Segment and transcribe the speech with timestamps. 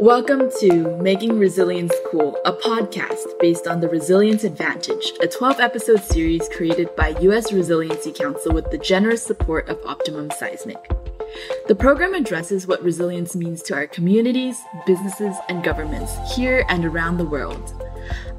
[0.00, 6.04] Welcome to Making Resilience Cool, a podcast based on the Resilience Advantage, a 12 episode
[6.04, 7.52] series created by U.S.
[7.52, 10.92] Resiliency Council with the generous support of Optimum Seismic.
[11.66, 17.16] The program addresses what resilience means to our communities, businesses, and governments here and around
[17.16, 17.74] the world.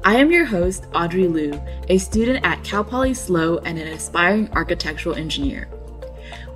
[0.02, 4.50] I am your host, Audrey Liu, a student at Cal Poly SLO and an aspiring
[4.52, 5.68] architectural engineer.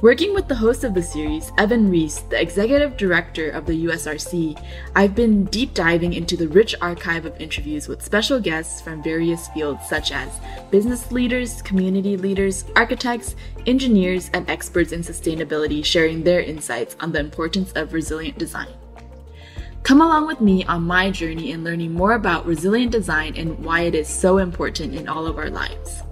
[0.04, 4.62] Working with the host of the series, Evan Reis, the executive director of the USRC,
[4.94, 9.48] I've been deep diving into the rich archive of interviews with special guests from various
[9.48, 10.28] fields such as
[10.70, 13.34] business leaders, community leaders, architects,
[13.66, 18.74] engineers, and experts in sustainability sharing their insights on the importance of resilient design.
[19.84, 23.80] Come along with me on my journey in learning more about resilient design and why
[23.80, 26.03] it is so important in all of our lives.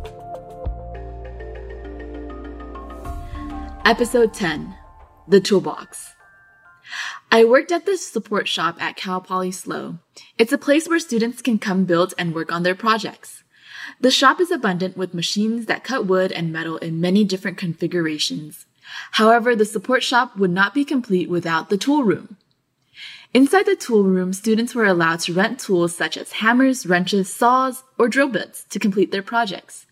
[3.85, 4.77] Episode 10
[5.27, 6.15] The Toolbox.
[7.33, 9.99] I worked at the support shop at Cal Poly SLO.
[10.39, 13.43] It's a place where students can come build and work on their projects.
[14.01, 18.67] The shop is abundant with machines that cut wood and metal in many different configurations.
[19.13, 22.37] However, the support shop would not be complete without the tool room.
[23.35, 27.83] Inside the tool room, students were allowed to rent tools such as hammers, wrenches, saws,
[27.99, 29.87] or drill bits to complete their projects.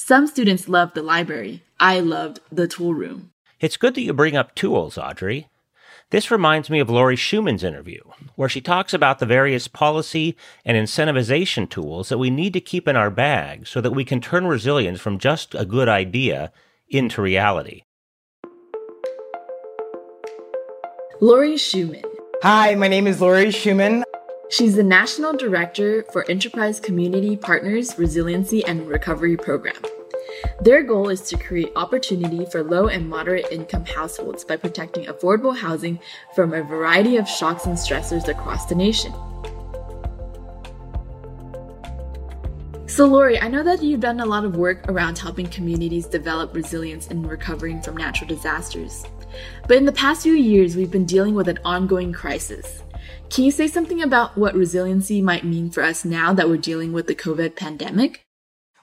[0.00, 1.64] Some students loved the library.
[1.80, 3.32] I loved the tool room.
[3.58, 5.48] It's good that you bring up tools, Audrey.
[6.10, 8.02] This reminds me of Laurie Schoeman's interview,
[8.36, 12.86] where she talks about the various policy and incentivization tools that we need to keep
[12.86, 16.52] in our bag so that we can turn resilience from just a good idea
[16.88, 17.82] into reality.
[21.20, 22.04] Laurie Schoeman.
[22.44, 24.04] Hi, my name is Laurie Schoeman.
[24.50, 29.76] She's the National Director for Enterprise Community Partners Resiliency and Recovery Program.
[30.62, 35.54] Their goal is to create opportunity for low and moderate income households by protecting affordable
[35.54, 36.00] housing
[36.34, 39.12] from a variety of shocks and stressors across the nation.
[42.86, 46.54] So, Laurie, I know that you've done a lot of work around helping communities develop
[46.54, 49.04] resilience in recovering from natural disasters.
[49.66, 52.82] But in the past few years, we've been dealing with an ongoing crisis.
[53.30, 56.92] Can you say something about what resiliency might mean for us now that we're dealing
[56.92, 58.24] with the COVID pandemic?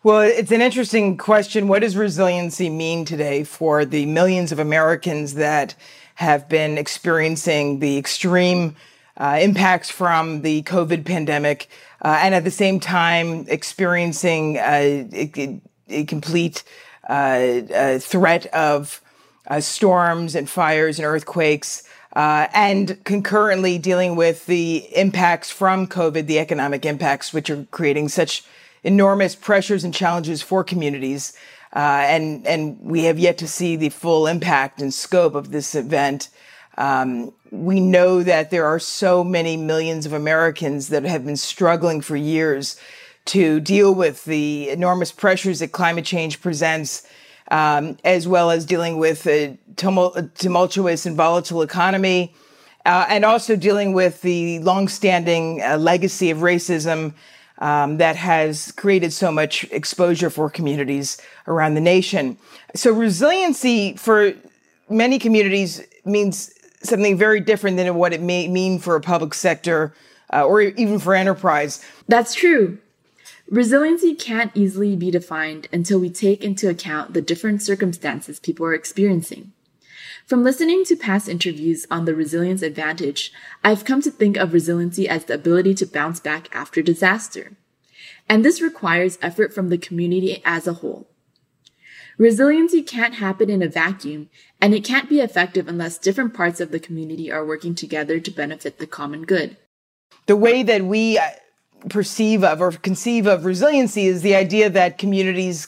[0.04, 1.68] Well, it's an interesting question.
[1.68, 5.74] What does resiliency mean today for the millions of Americans that
[6.16, 8.76] have been experiencing the extreme
[9.18, 11.70] uh, impacts from the COVID pandemic
[12.02, 16.64] uh, and at the same time experiencing uh, a, a, complete
[17.10, 19.02] uh, threat of
[19.48, 21.84] uh, storms and fires and earthquakes?
[22.16, 28.08] uh, and concurrently dealing with the impacts from COVID, the economic impacts, which are creating
[28.10, 28.44] such
[28.84, 31.34] enormous pressures and challenges for communities.
[31.76, 35.76] Uh, and and we have yet to see the full impact and scope of this
[35.76, 36.30] event.
[36.78, 42.00] Um, we know that there are so many millions of Americans that have been struggling
[42.00, 42.80] for years
[43.26, 47.06] to deal with the enormous pressures that climate change presents
[47.52, 52.34] um, as well as dealing with a, tumultuous and volatile economy,
[52.86, 57.14] uh, and also dealing with the longstanding uh, legacy of racism
[57.60, 61.18] um, that has created so much exposure for communities
[61.48, 62.38] around the nation.
[62.76, 64.34] So, resiliency for
[64.90, 66.52] many communities means
[66.84, 69.94] something very different than what it may mean for a public sector
[70.34, 71.84] uh, or even for enterprise.
[72.08, 72.78] That's true.
[73.50, 78.74] Resiliency can't easily be defined until we take into account the different circumstances people are
[78.74, 79.52] experiencing.
[80.26, 83.32] From listening to past interviews on the resilience advantage,
[83.64, 87.52] I've come to think of resiliency as the ability to bounce back after disaster.
[88.28, 91.08] And this requires effort from the community as a whole.
[92.18, 94.30] Resiliency can't happen in a vacuum,
[94.60, 98.32] and it can't be effective unless different parts of the community are working together to
[98.32, 99.58] benefit the common good.
[100.26, 101.32] The way that we uh,
[101.90, 105.68] perceive of or conceive of resiliency is the idea that communities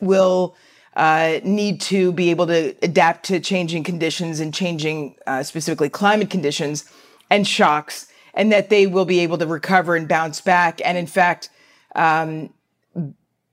[0.00, 0.56] will
[0.96, 6.30] uh, need to be able to adapt to changing conditions and changing uh, specifically climate
[6.30, 6.84] conditions
[7.30, 11.06] and shocks, and that they will be able to recover and bounce back, and in
[11.06, 11.50] fact,
[11.94, 12.52] um,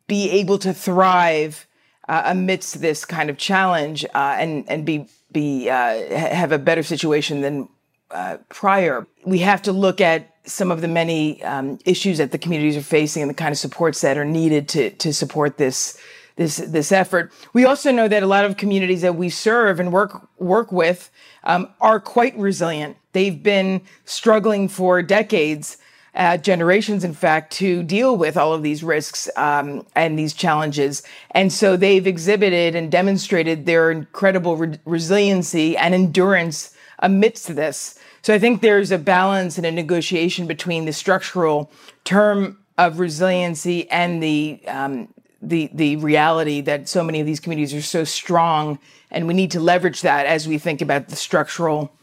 [0.08, 1.68] be able to thrive
[2.08, 6.84] uh, amidst this kind of challenge uh, and and be be uh, have a better
[6.84, 7.68] situation than
[8.12, 9.08] uh, prior.
[9.25, 12.81] We have to look at some of the many um, issues that the communities are
[12.81, 15.97] facing and the kind of supports that are needed to to support this
[16.36, 17.31] this this effort.
[17.53, 21.12] We also know that a lot of communities that we serve and work work with
[21.44, 22.97] um, are quite resilient.
[23.13, 25.77] They've been struggling for decades,
[26.13, 31.03] uh, generations, in fact, to deal with all of these risks um, and these challenges,
[31.31, 38.00] and so they've exhibited and demonstrated their incredible re- resiliency and endurance amidst this.
[38.25, 41.69] So I think there's a balance and a negotiation between the structural
[42.06, 45.13] term of resiliency and the um,
[45.44, 48.80] the the reality that so many of these communities are so strong,
[49.12, 51.95] and we need to leverage that as we think about the structural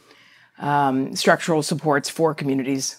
[0.60, 2.98] um, structural supports for communities.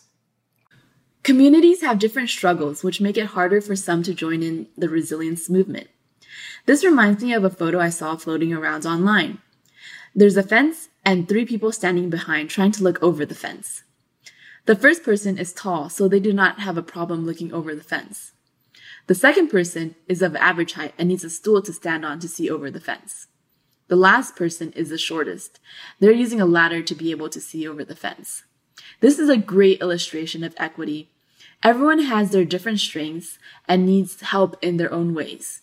[1.24, 5.50] Communities have different struggles, which make it harder for some to join in the resilience
[5.50, 5.88] movement.
[6.66, 9.38] This reminds me of a photo I saw floating around online.
[10.14, 13.84] There's a fence and three people standing behind trying to look over the fence.
[14.66, 17.84] The first person is tall, so they do not have a problem looking over the
[17.84, 18.32] fence.
[19.08, 22.28] The second person is of average height and needs a stool to stand on to
[22.28, 23.28] see over the fence.
[23.90, 25.60] The last person is the shortest.
[26.00, 28.44] They're using a ladder to be able to see over the fence.
[29.02, 31.10] This is a great illustration of equity
[31.64, 33.40] Everyone has their different strengths
[33.70, 35.62] and needs help in their own ways.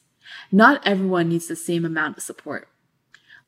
[0.51, 2.69] Not everyone needs the same amount of support.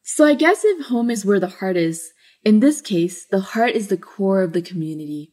[0.02, 2.12] So I guess if home is where the heart is,
[2.44, 5.32] in this case, the heart is the core of the community.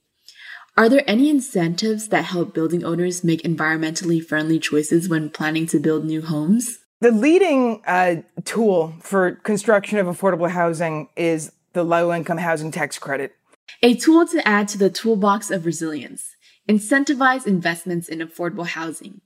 [0.77, 5.79] Are there any incentives that help building owners make environmentally friendly choices when planning to
[5.79, 6.79] build new homes?
[7.01, 12.99] The leading uh, tool for construction of affordable housing is the low income housing tax
[12.99, 13.33] credit.
[13.81, 16.35] A tool to add to the toolbox of resilience
[16.69, 19.21] incentivize investments in affordable housing.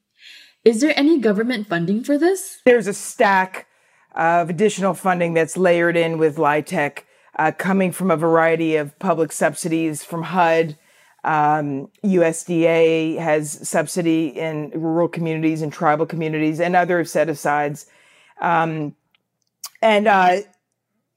[0.63, 2.61] Is there any government funding for this?
[2.65, 3.67] There's a stack
[4.15, 6.99] of additional funding that's layered in with LIHTC,
[7.37, 10.77] uh, coming from a variety of public subsidies from HUD.
[11.23, 17.85] Um, USDA has subsidy in rural communities and tribal communities and other set asides.
[18.41, 18.95] Um,
[19.81, 20.41] and uh,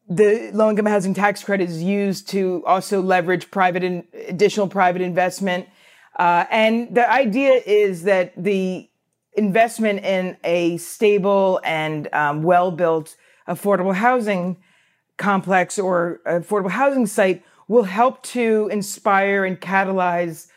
[0.08, 5.02] the low income housing tax credit is used to also leverage private and additional private
[5.02, 5.68] investment
[6.16, 8.88] uh, and the idea is that the
[9.36, 13.16] investment in a stable and um, well built
[13.46, 14.56] affordable housing
[15.16, 20.48] complex or affordable housing site will help to inspire and catalyze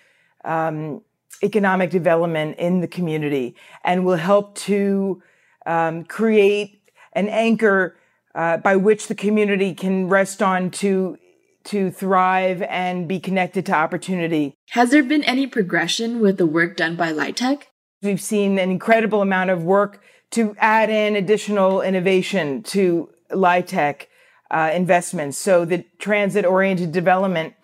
[0.44, 1.02] um,
[1.44, 5.22] economic development in the community and will help to
[5.66, 6.82] um, create
[7.14, 7.96] an anchor
[8.36, 11.18] uh, by which the community can rest on to
[11.66, 14.56] to thrive and be connected to opportunity.
[14.70, 17.64] Has there been any progression with the work done by LIHTC?
[18.02, 20.02] We've seen an incredible amount of work
[20.32, 24.06] to add in additional innovation to LIHTC
[24.50, 25.38] uh, investments.
[25.38, 27.56] So the transit oriented development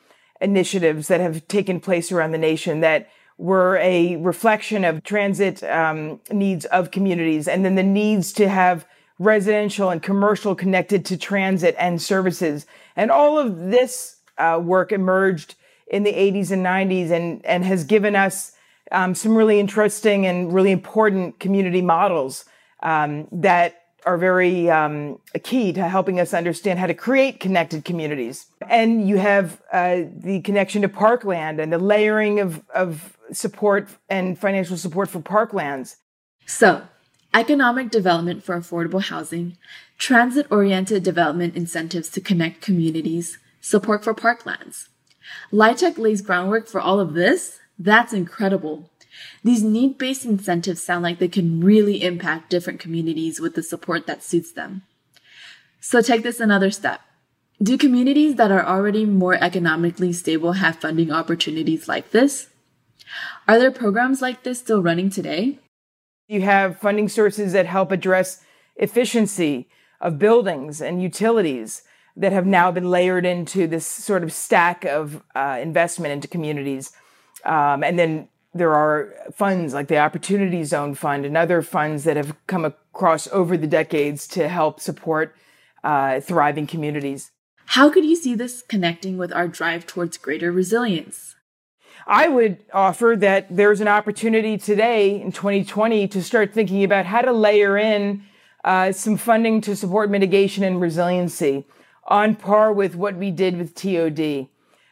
[0.42, 6.20] initiatives that have taken place around the nation that were a reflection of transit um,
[6.30, 8.86] needs of communities and then the needs to have
[9.20, 12.66] residential and commercial connected to transit and services.
[12.98, 15.56] And all of this uh, work emerged
[15.88, 18.52] in the 80s and 90s and, and has given us
[18.92, 22.46] um, some really interesting and really important community models
[22.84, 28.46] um, that are very um, key to helping us understand how to create connected communities.
[28.70, 34.38] And you have uh, the connection to parkland and the layering of, of support and
[34.38, 35.96] financial support for parklands.
[36.46, 36.84] So,
[37.34, 39.58] economic development for affordable housing,
[39.98, 44.88] transit oriented development incentives to connect communities, support for parklands.
[45.52, 47.60] LIHTC lays groundwork for all of this?
[47.78, 48.90] That's incredible.
[49.44, 54.08] These need based incentives sound like they can really impact different communities with the support
[54.08, 54.84] that suits them.
[55.80, 57.02] So take this another step.
[57.62, 62.50] Do communities that are already more economically stable have funding opportunities like this?
[63.48, 65.60] Are there programs like this still running today?
[66.28, 68.44] You have funding sources that help address
[68.76, 69.70] efficiency
[70.02, 71.84] of buildings and utilities
[72.18, 76.92] that have now been layered into this sort of stack of uh, investment into communities.
[77.46, 82.18] Um, and then there are funds like the Opportunity Zone Fund and other funds that
[82.18, 85.36] have come across over the decades to help support
[85.84, 87.32] uh, thriving communities.
[87.68, 91.36] How could you see this connecting with our drive towards greater resilience?
[92.08, 97.22] I would offer that there's an opportunity today in 2020 to start thinking about how
[97.22, 98.24] to layer in
[98.64, 101.66] uh, some funding to support mitigation and resiliency
[102.08, 104.48] on par with what we did with TOD,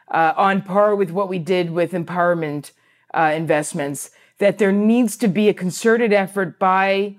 [0.09, 2.71] uh, on par with what we did with empowerment
[3.13, 7.15] uh, investments, that there needs to be a concerted effort by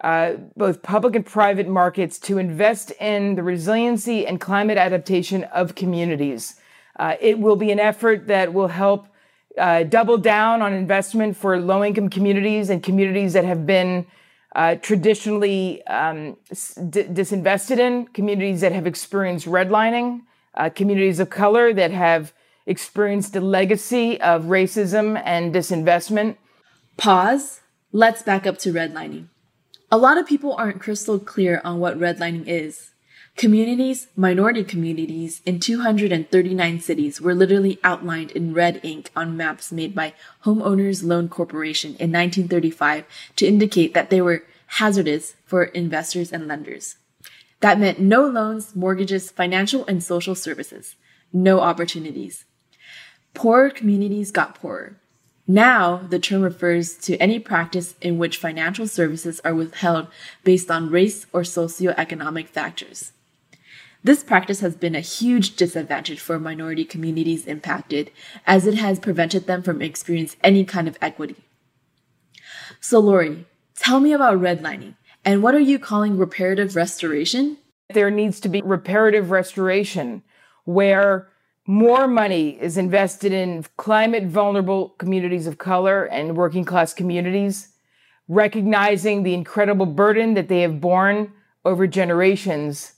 [0.00, 5.74] uh, both public and private markets to invest in the resiliency and climate adaptation of
[5.74, 6.60] communities.
[6.98, 9.08] Uh, it will be an effort that will help
[9.56, 14.06] uh, double down on investment for low income communities and communities that have been
[14.54, 16.36] uh, traditionally um,
[16.90, 20.22] d- disinvested in, communities that have experienced redlining,
[20.54, 22.32] uh, communities of color that have
[22.66, 26.36] experienced a legacy of racism and disinvestment.
[26.96, 27.60] Pause.
[27.92, 29.28] Let's back up to redlining.
[29.90, 32.94] A lot of people aren't crystal clear on what redlining is.
[33.36, 39.94] Communities, minority communities in 239 cities were literally outlined in red ink on maps made
[39.94, 43.04] by Homeowners Loan Corporation in 1935
[43.36, 46.96] to indicate that they were hazardous for investors and lenders.
[47.60, 50.96] That meant no loans, mortgages, financial and social services,
[51.32, 52.44] no opportunities.
[53.32, 54.96] Poorer communities got poorer.
[55.46, 60.06] Now, the term refers to any practice in which financial services are withheld
[60.42, 63.12] based on race or socioeconomic factors.
[64.02, 68.10] This practice has been a huge disadvantage for minority communities impacted,
[68.46, 71.36] as it has prevented them from experiencing any kind of equity.
[72.80, 77.56] So, Laurie, tell me about redlining, and what are you calling reparative restoration?
[77.92, 80.22] There needs to be reparative restoration
[80.64, 81.28] where
[81.66, 87.68] more money is invested in climate vulnerable communities of color and working class communities,
[88.28, 91.32] recognizing the incredible burden that they have borne
[91.64, 92.94] over generations.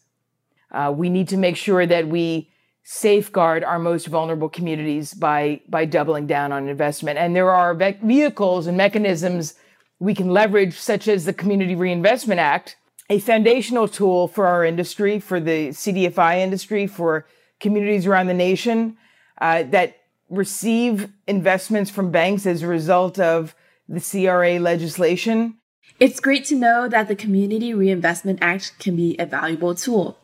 [0.72, 2.50] Uh, we need to make sure that we
[2.82, 7.18] safeguard our most vulnerable communities by by doubling down on investment.
[7.18, 9.54] And there are vehicles and mechanisms
[9.98, 12.76] we can leverage, such as the Community Reinvestment Act,
[13.08, 17.26] a foundational tool for our industry, for the CDFI industry, for
[17.60, 18.96] communities around the nation
[19.40, 19.96] uh, that
[20.28, 23.54] receive investments from banks as a result of
[23.88, 25.56] the CRA legislation.
[26.00, 30.18] It's great to know that the Community Reinvestment Act can be a valuable tool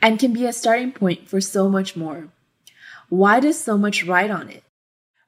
[0.00, 2.28] and can be a starting point for so much more.
[3.08, 4.64] Why does so much ride on it?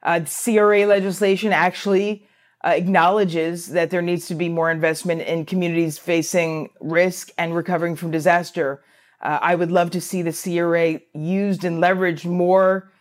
[0.01, 2.27] Uh, CRA legislation actually
[2.65, 7.95] uh, acknowledges that there needs to be more investment in communities facing risk and recovering
[7.95, 8.83] from disaster.
[9.21, 12.91] Uh, I would love to see the CRA used and leveraged more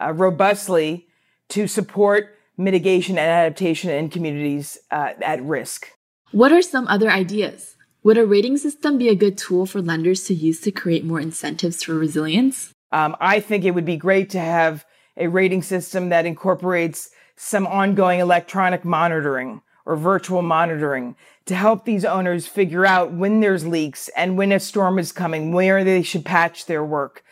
[0.00, 1.06] uh, robustly
[1.50, 5.90] to support mitigation and adaptation in communities uh, at risk.
[6.32, 7.76] What are some other ideas?
[8.02, 11.20] Would a rating system be a good tool for lenders to use to create more
[11.20, 12.72] incentives for resilience?
[12.92, 14.84] Um, I think it would be great to have
[15.16, 21.14] a rating system that incorporates some ongoing electronic monitoring or virtual monitoring
[21.44, 25.52] to help these owners figure out when there's leaks and when a storm is coming,
[25.52, 27.22] where they should patch their work.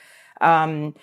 [0.41, 0.95] Um,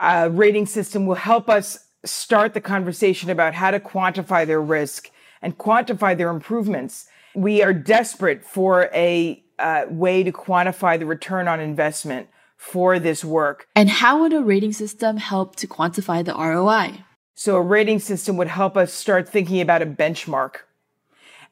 [0.00, 5.10] a rating system will help us start the conversation about how to quantify their risk
[5.42, 7.06] and quantify their improvements.
[7.34, 13.24] We are desperate for a uh, way to quantify the return on investment for this
[13.24, 13.68] work.
[13.76, 17.04] And how would a rating system help to quantify the ROI?
[17.36, 20.62] So a rating system would help us start thinking about a benchmark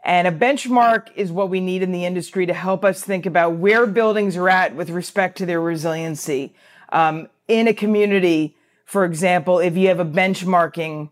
[0.05, 3.55] and a benchmark is what we need in the industry to help us think about
[3.55, 6.55] where buildings are at with respect to their resiliency.
[6.91, 11.11] Um, in a community, for example, if you have a benchmarking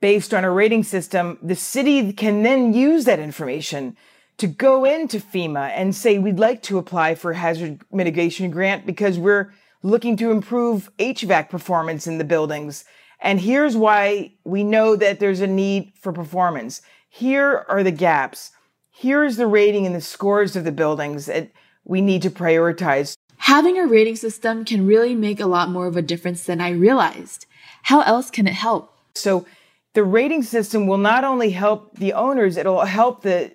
[0.00, 3.96] based on a rating system, the city can then use that information
[4.36, 8.84] to go into FEMA and say, we'd like to apply for a hazard mitigation grant
[8.84, 12.84] because we're looking to improve HVAC performance in the buildings.
[13.24, 18.50] And here's why we know that there's a need for performance here are the gaps.
[18.90, 21.52] Here's the rating and the scores of the buildings that
[21.84, 23.16] we need to prioritize.
[23.36, 26.70] Having a rating system can really make a lot more of a difference than I
[26.70, 27.46] realized.
[27.84, 28.92] How else can it help?
[29.14, 29.46] So,
[29.92, 33.52] the rating system will not only help the owners, it'll help the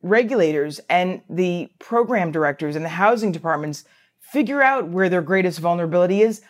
[0.00, 3.84] regulators and the program directors and the housing departments
[4.20, 6.40] figure out where their greatest vulnerability is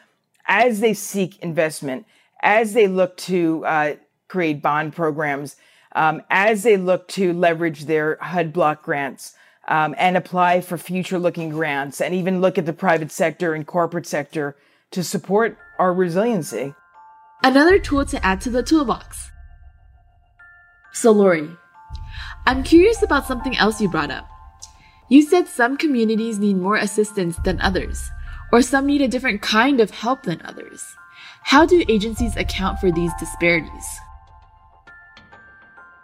[0.46, 2.04] as they seek investment,
[2.42, 3.94] as they look to uh,
[4.28, 5.56] create bond programs
[5.94, 9.34] um, as they look to leverage their HUD block grants
[9.68, 13.66] um, and apply for future looking grants and even look at the private sector and
[13.66, 14.56] corporate sector
[14.90, 16.74] to support our resiliency.
[17.42, 19.30] Another tool to add to the toolbox.
[20.92, 21.48] So, Laurie,
[22.46, 24.28] I'm curious about something else you brought up.
[25.08, 28.10] You said some communities need more assistance than others,
[28.52, 30.84] or some need a different kind of help than others.
[31.42, 34.00] How do agencies account for these disparities?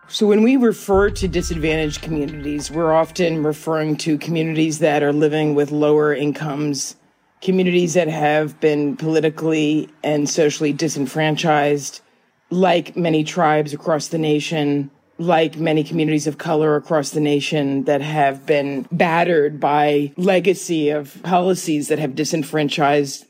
[0.09, 5.55] So, when we refer to disadvantaged communities, we're often referring to communities that are living
[5.55, 6.97] with lower incomes,
[7.43, 12.01] communities that have been politically and socially disenfranchised,
[12.51, 18.01] like many tribes across the nation, like many communities of color across the nation that
[18.01, 23.27] have been battered by legacy of policies that have disenfranchised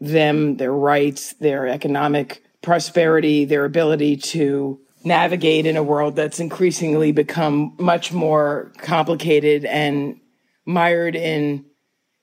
[0.00, 7.12] them, their rights, their economic prosperity, their ability to navigate in a world that's increasingly
[7.12, 10.20] become much more complicated and
[10.64, 11.64] mired in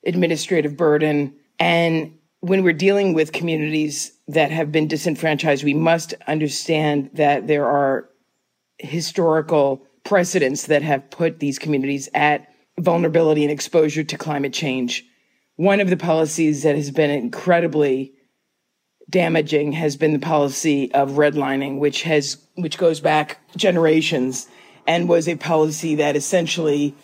[0.05, 1.33] administrative burden.
[1.59, 7.65] And when we're dealing with communities that have been disenfranchised, we must understand that there
[7.65, 8.09] are
[8.79, 15.05] historical precedents that have put these communities at vulnerability and exposure to climate change.
[15.55, 18.13] One of the policies that has been incredibly
[19.10, 24.48] damaging has been the policy of redlining, which has which goes back generations
[24.88, 26.95] and was a policy that essentially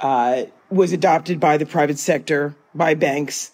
[0.00, 3.50] uh, was adopted by the private sector, by banks,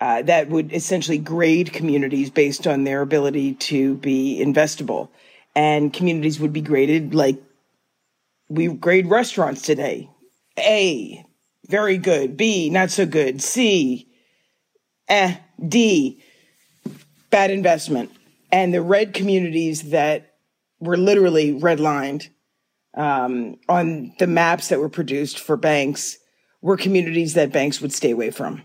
[0.00, 5.08] uh, that would essentially grade communities based on their ability to be investable.
[5.54, 7.40] And communities would be graded like
[8.48, 10.10] we grade restaurants today.
[10.58, 11.24] A,
[11.68, 12.36] very good.
[12.36, 13.42] B, not so good.
[13.42, 14.08] C,
[15.08, 15.36] eh.
[15.66, 16.22] D,
[17.30, 18.10] bad investment.
[18.50, 20.34] And the red communities that
[20.80, 22.28] were literally redlined
[22.96, 26.18] um, on the maps that were produced for banks
[26.60, 28.62] were communities that banks would stay away from.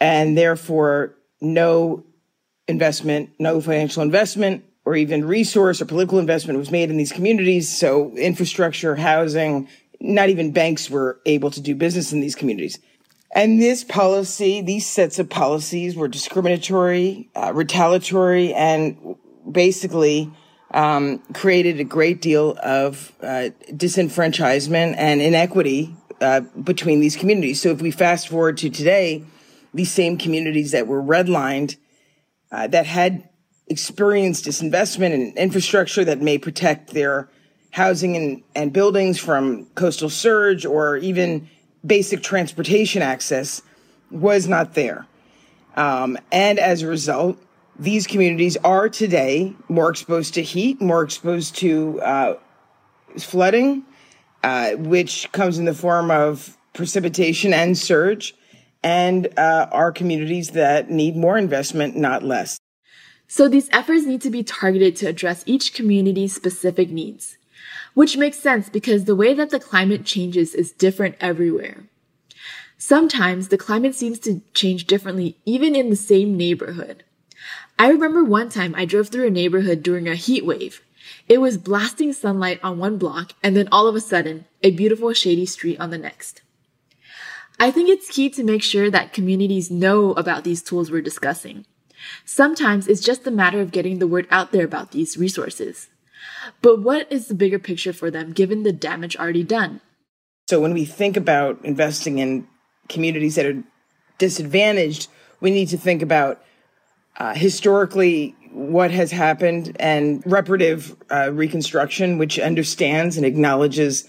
[0.00, 2.04] And therefore, no
[2.68, 7.76] investment, no financial investment, or even resource or political investment was made in these communities.
[7.76, 9.68] So, infrastructure, housing,
[10.02, 12.78] not even banks were able to do business in these communities.
[13.34, 19.16] And this policy, these sets of policies were discriminatory, uh, retaliatory, and
[19.50, 20.30] basically
[20.72, 27.62] um, created a great deal of uh, disenfranchisement and inequity uh, between these communities.
[27.62, 29.24] So if we fast forward to today,
[29.72, 31.76] these same communities that were redlined,
[32.50, 33.28] uh, that had
[33.68, 37.30] experienced disinvestment in infrastructure that may protect their
[37.72, 41.48] housing and, and buildings from coastal surge or even
[41.84, 43.62] basic transportation access
[44.10, 45.06] was not there.
[45.74, 47.38] Um, and as a result,
[47.78, 52.34] these communities are today more exposed to heat, more exposed to uh,
[53.18, 53.84] flooding,
[54.44, 58.34] uh, which comes in the form of precipitation and surge,
[58.82, 62.58] and uh, are communities that need more investment, not less.
[63.28, 67.38] So these efforts need to be targeted to address each community's specific needs
[67.94, 71.84] which makes sense because the way that the climate changes is different everywhere.
[72.78, 77.04] Sometimes the climate seems to change differently even in the same neighborhood.
[77.78, 80.82] I remember one time I drove through a neighborhood during a heat wave.
[81.28, 85.12] It was blasting sunlight on one block and then all of a sudden, a beautiful
[85.12, 86.42] shady street on the next.
[87.60, 91.64] I think it's key to make sure that communities know about these tools we're discussing.
[92.24, 95.88] Sometimes it's just a matter of getting the word out there about these resources.
[96.60, 99.80] But what is the bigger picture for them given the damage already done?
[100.48, 102.46] So when we think about investing in
[102.88, 103.62] communities that are
[104.18, 105.08] disadvantaged,
[105.40, 106.42] we need to think about
[107.16, 114.08] uh, historically what has happened and reparative uh, reconstruction, which understands and acknowledges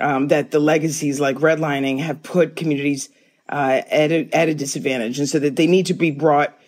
[0.00, 3.08] um, that the legacies like redlining have put communities
[3.48, 6.58] uh, at, a, at a disadvantage, and so that they need to be brought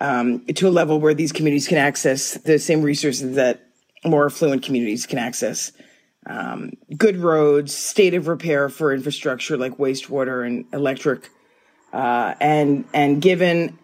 [0.00, 3.67] um, to a level where these communities can access the same resources that
[4.04, 5.72] more affluent communities can access
[6.28, 11.30] um, good roads, state of repair for infrastructure like wastewater and electric,
[11.92, 13.78] uh, and and given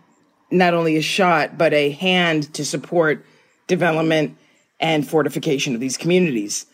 [0.50, 3.24] not only a shot but a hand to support
[3.66, 4.36] development
[4.78, 6.66] and fortification of these communities.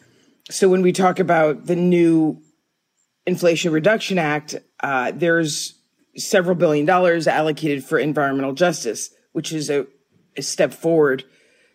[0.50, 2.42] So when we talk about the new
[3.26, 5.78] Inflation Reduction Act, uh, there's
[6.16, 9.86] several billion dollars allocated for environmental justice, which is a,
[10.36, 11.24] a step forward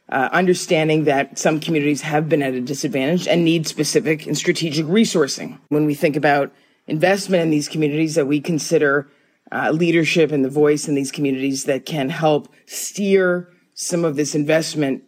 [0.09, 4.85] uh, understanding that some communities have been at a disadvantage and need specific and strategic
[4.85, 5.57] resourcing.
[5.69, 6.53] When we think about
[6.87, 9.09] investment in these communities, that we consider
[9.51, 14.35] uh, leadership and the voice in these communities that can help steer some of this
[14.35, 15.03] investment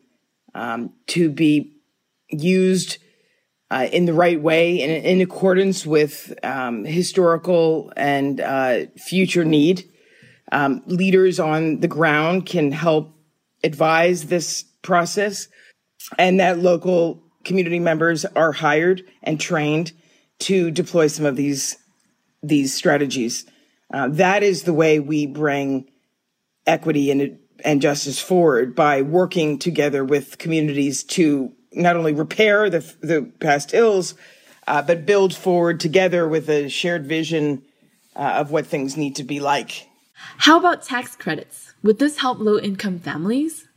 [0.56, 1.74] um, to be
[2.30, 2.98] used
[3.70, 9.90] uh, in the right way and in accordance with um, historical and uh, future need.
[10.52, 13.14] Um, leaders on the ground can help
[13.64, 15.50] advise this process
[16.18, 19.92] and that local community members are hired and trained
[20.40, 21.78] to deploy some of these
[22.42, 23.46] these strategies.
[23.94, 25.90] Uh, that is the way we bring
[26.66, 32.80] equity and and justice forward by working together with communities to not only repair the
[33.02, 34.16] the past ills,
[34.68, 37.62] uh, but build forward together with a shared vision
[38.16, 39.88] uh, of what things need to be like.
[40.38, 41.74] How about tax credits?
[41.84, 43.68] Would this help low income families?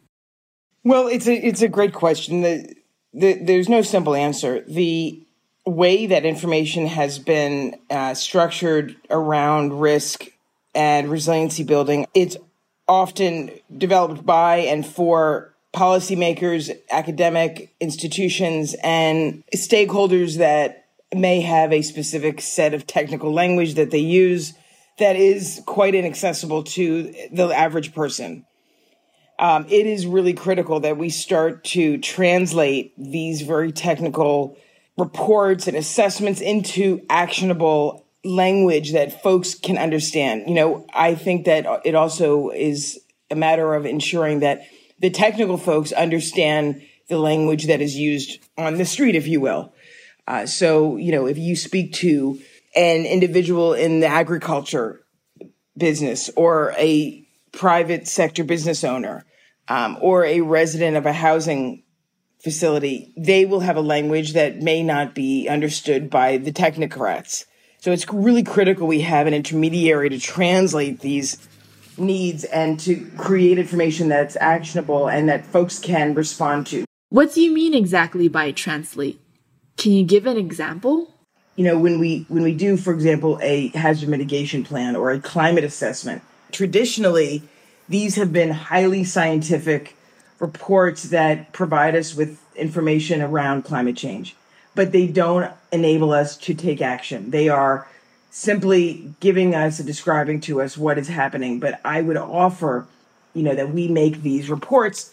[0.83, 2.43] Well, it's a it's a great question.
[2.43, 2.75] The,
[3.13, 4.65] the, there's no simple answer.
[4.67, 5.27] The
[5.67, 10.27] way that information has been uh, structured around risk
[10.75, 12.37] and resiliency building, it's
[12.89, 22.41] often developed by and for policymakers, academic institutions, and stakeholders that may have a specific
[22.41, 24.55] set of technical language that they use
[24.99, 28.45] that is quite inaccessible to the average person
[29.41, 34.59] um, it is really critical that we start to translate these very technical
[34.99, 40.45] reports and assessments into actionable language that folks can understand.
[40.47, 43.01] You know, I think that it also is
[43.31, 44.67] a matter of ensuring that
[44.99, 49.73] the technical folks understand the language that is used on the street, if you will.
[50.29, 52.39] Uh, so, you know, if you speak to
[52.77, 55.01] an individual in the agriculture
[55.79, 59.25] business or a private sector business owner
[59.71, 61.85] um, or a resident of a housing
[62.43, 67.45] facility, they will have a language that may not be understood by the technocrats.
[67.79, 71.39] So it's really critical we have an intermediary to translate these
[71.97, 76.85] needs and to create information that's actionable and that folks can respond to.
[77.11, 79.21] What do you mean exactly by translate?
[79.77, 81.15] Can you give an example?
[81.57, 85.21] You know, when we when we do, for example, a hazard mitigation plan or a
[85.21, 87.43] climate assessment, traditionally
[87.91, 89.97] these have been highly scientific
[90.39, 94.37] reports that provide us with information around climate change,
[94.77, 97.31] but they don't enable us to take action.
[97.31, 97.89] They are
[98.31, 101.59] simply giving us and describing to us what is happening.
[101.59, 102.87] But I would offer,
[103.35, 105.13] you know, that we make these reports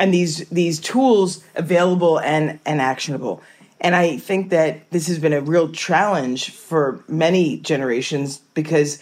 [0.00, 3.42] and these these tools available and and actionable.
[3.82, 9.00] And I think that this has been a real challenge for many generations because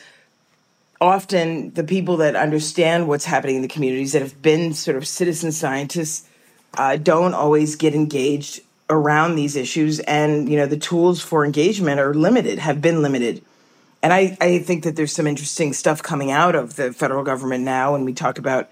[1.01, 5.07] often the people that understand what's happening in the communities that have been sort of
[5.07, 6.29] citizen scientists
[6.75, 10.01] uh, don't always get engaged around these issues.
[10.01, 13.43] And you know the tools for engagement are limited have been limited.
[14.03, 17.65] And I, I think that there's some interesting stuff coming out of the federal government
[17.65, 18.71] now when we talk about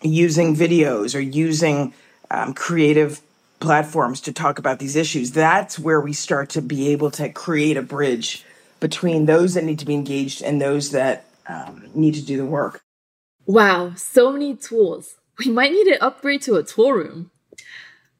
[0.00, 1.94] using videos or using
[2.30, 3.20] um, creative
[3.60, 5.30] platforms to talk about these issues.
[5.30, 8.44] That's where we start to be able to create a bridge
[8.82, 12.44] between those that need to be engaged and those that um, need to do the
[12.44, 12.82] work
[13.46, 17.30] wow so many tools we might need to upgrade to a tool room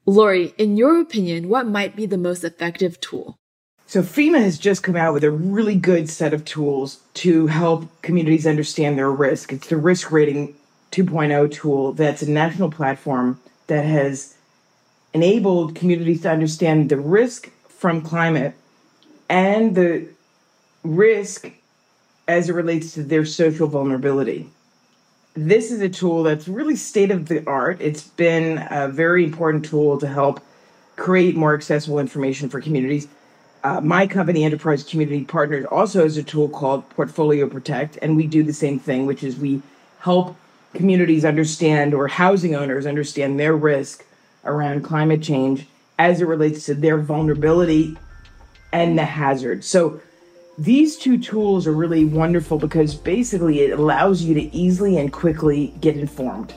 [0.05, 3.38] Laurie, in your opinion, what might be the most effective tool?
[3.87, 8.03] So, FEMA has just come out with a really good set of tools to help
[8.03, 9.53] communities understand their risk.
[9.53, 10.55] It's the Risk Rating
[10.92, 14.35] 2.0 tool that's a national platform that has
[15.14, 18.55] enabled communities to understand the risk from climate
[19.29, 20.09] and the
[20.83, 21.51] risk
[22.29, 24.51] as it relates to their social vulnerability
[25.35, 27.81] this is a tool that's really state of the art.
[27.81, 30.40] It's been a very important tool to help
[30.97, 33.09] create more accessible information for communities.
[33.64, 38.27] Uh, my company, Enterprise Community Partners, also has a tool called Portfolio Protect, and we
[38.27, 39.62] do the same thing, which is we
[40.01, 40.37] help
[40.75, 44.05] communities understand or housing owners understand their risk
[44.45, 45.66] around climate change
[45.99, 47.97] as it relates to their vulnerability
[48.73, 49.64] and the hazard.
[49.64, 50.01] So
[50.62, 55.75] these two tools are really wonderful because basically it allows you to easily and quickly
[55.81, 56.55] get informed.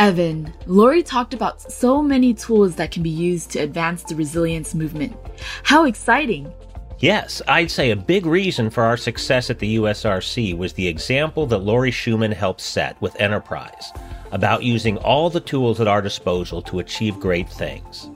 [0.00, 4.74] Evan, Laurie talked about so many tools that can be used to advance the resilience
[4.74, 5.16] movement.
[5.62, 6.52] How exciting!
[6.98, 11.46] Yes, I'd say a big reason for our success at the USRC was the example
[11.46, 13.92] that Laurie Schoeman helped set with Enterprise
[14.32, 18.10] about using all the tools at our disposal to achieve great things.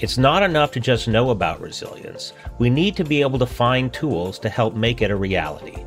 [0.00, 2.32] It's not enough to just know about resilience.
[2.60, 5.84] We need to be able to find tools to help make it a reality.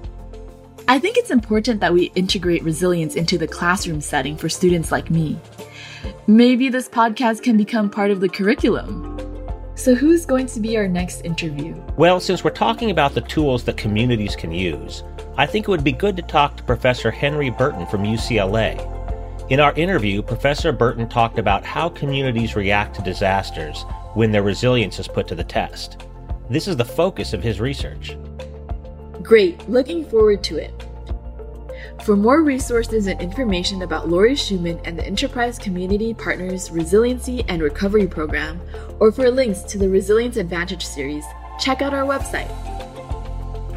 [0.90, 5.10] I think it's important that we integrate resilience into the classroom setting for students like
[5.10, 5.40] me.
[6.28, 9.18] Maybe this podcast can become part of the curriculum.
[9.76, 11.74] So, who's going to be our next interview?
[11.96, 15.04] Well, since we're talking about the tools that communities can use,
[15.38, 18.90] I think it would be good to talk to Professor Henry Burton from UCLA.
[19.50, 25.00] In our interview, Professor Burton talked about how communities react to disasters when their resilience
[25.00, 26.06] is put to the test.
[26.50, 28.18] This is the focus of his research.
[29.22, 30.88] Great, looking forward to it.
[32.04, 37.62] For more resources and information about Laurie Schoeman and the Enterprise Community Partners Resiliency and
[37.62, 38.60] Recovery Program,
[39.00, 41.26] or for links to the Resilience Advantage series,
[41.60, 42.50] check out our website.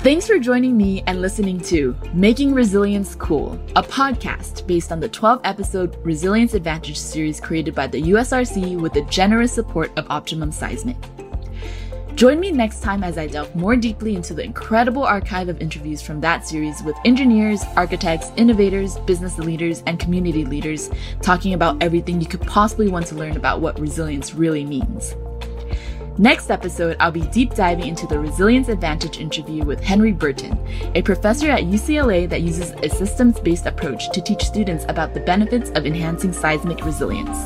[0.05, 5.09] Thanks for joining me and listening to Making Resilience Cool, a podcast based on the
[5.09, 10.53] 12 episode Resilience Advantage series created by the USRC with the generous support of Optimum
[10.53, 10.99] Seismic.
[12.17, 16.03] Join me next time as I delve more deeply into the incredible archive of interviews
[16.03, 20.91] from that series with engineers, architects, innovators, business leaders, and community leaders
[21.23, 25.15] talking about everything you could possibly want to learn about what resilience really means.
[26.17, 30.57] Next episode, I'll be deep diving into the Resilience Advantage interview with Henry Burton,
[30.95, 35.19] a professor at UCLA that uses a systems based approach to teach students about the
[35.19, 37.37] benefits of enhancing seismic resilience.